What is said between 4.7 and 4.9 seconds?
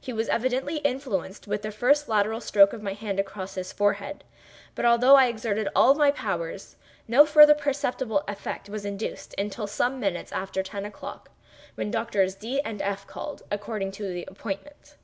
but